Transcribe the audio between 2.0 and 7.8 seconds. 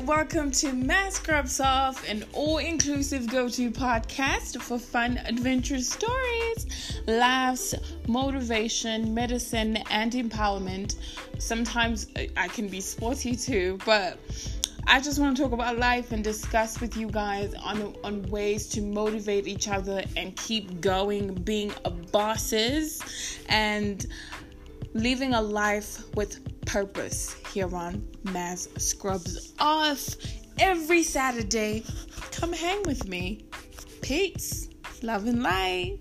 an all inclusive go to podcast for fun, adventurous stories, laughs,